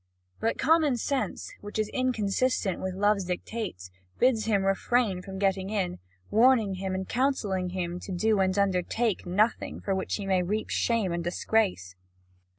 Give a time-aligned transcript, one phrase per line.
[0.39, 5.99] But common sense, which is inconsistent with love's dictates, bids him refrain from getting in,
[6.31, 10.71] warning him and counselling him to do and undertake nothing for which he may reap
[10.71, 11.93] shame and disgrace.